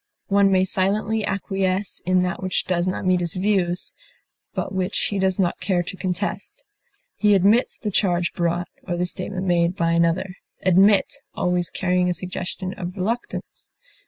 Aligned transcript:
One 0.29 0.51
may 0.51 0.65
silently 0.65 1.23
acquiesce 1.27 2.01
in 2.07 2.23
that 2.23 2.41
which 2.41 2.65
does 2.65 2.87
not 2.87 3.05
meet 3.05 3.19
his 3.19 3.35
views, 3.35 3.93
but 4.55 4.73
which 4.73 4.97
he 5.11 5.19
does 5.19 5.37
not 5.37 5.59
care 5.59 5.83
to 5.83 5.95
contest. 5.95 6.63
He 7.19 7.35
admits 7.35 7.77
the 7.77 7.91
charge 7.91 8.33
brought, 8.33 8.67
or 8.81 8.97
the 8.97 9.05
statement 9.05 9.45
made, 9.45 9.75
by 9.75 9.91
another 9.91 10.37
admit 10.63 11.17
always 11.35 11.69
carrying 11.69 12.09
a 12.09 12.13
suggestion 12.15 12.73
of 12.79 12.97
reluctance. 12.97 13.69